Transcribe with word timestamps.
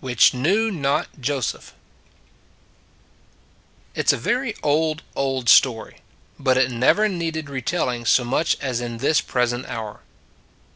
WHICH 0.00 0.34
KNEW 0.34 0.72
NOT 0.72 1.08
JOSEPH" 1.20 1.72
IT 3.94 4.08
S 4.08 4.12
a 4.12 4.16
very 4.16 4.52
old, 4.60 5.04
old 5.14 5.48
story; 5.48 5.98
but 6.40 6.56
it 6.58 6.72
never 6.72 7.06
needed 7.08 7.48
retelling 7.48 8.04
so 8.04 8.24
much 8.24 8.56
as 8.60 8.80
in 8.80 8.98
this 8.98 9.20
present 9.20 9.64
hour. 9.66 10.00